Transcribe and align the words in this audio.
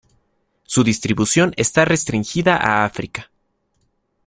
Su 0.63 0.83
distribución 0.83 1.53
está 1.57 1.85
restringida 1.85 2.57
a 2.57 2.85
África. 2.85 3.29